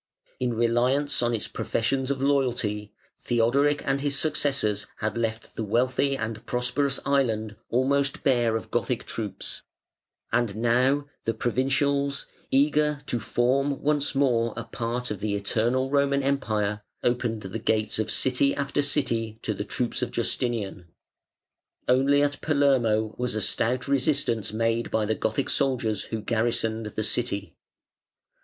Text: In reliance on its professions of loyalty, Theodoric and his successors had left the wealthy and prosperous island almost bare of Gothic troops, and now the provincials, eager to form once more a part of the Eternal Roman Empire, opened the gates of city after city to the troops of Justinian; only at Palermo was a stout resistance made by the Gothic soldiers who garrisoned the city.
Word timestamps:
In 0.39 0.55
reliance 0.55 1.21
on 1.21 1.31
its 1.35 1.47
professions 1.47 2.09
of 2.09 2.23
loyalty, 2.23 2.91
Theodoric 3.21 3.83
and 3.85 4.01
his 4.01 4.17
successors 4.17 4.87
had 4.97 5.15
left 5.15 5.53
the 5.55 5.63
wealthy 5.63 6.17
and 6.17 6.43
prosperous 6.47 6.99
island 7.05 7.55
almost 7.69 8.23
bare 8.23 8.55
of 8.57 8.71
Gothic 8.71 9.05
troops, 9.05 9.61
and 10.31 10.55
now 10.55 11.05
the 11.25 11.35
provincials, 11.35 12.25
eager 12.49 13.01
to 13.05 13.19
form 13.19 13.83
once 13.83 14.15
more 14.15 14.55
a 14.57 14.63
part 14.63 15.11
of 15.11 15.19
the 15.19 15.35
Eternal 15.35 15.91
Roman 15.91 16.23
Empire, 16.23 16.81
opened 17.03 17.43
the 17.43 17.59
gates 17.59 17.99
of 17.99 18.09
city 18.09 18.55
after 18.55 18.81
city 18.81 19.37
to 19.43 19.53
the 19.53 19.63
troops 19.63 20.01
of 20.01 20.09
Justinian; 20.09 20.87
only 21.87 22.23
at 22.23 22.41
Palermo 22.41 23.13
was 23.19 23.35
a 23.35 23.39
stout 23.41 23.87
resistance 23.87 24.51
made 24.51 24.89
by 24.89 25.05
the 25.05 25.13
Gothic 25.13 25.47
soldiers 25.47 26.05
who 26.05 26.21
garrisoned 26.21 26.87
the 26.87 27.03
city. 27.03 27.55